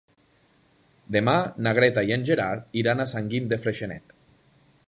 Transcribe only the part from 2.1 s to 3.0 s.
en Gerard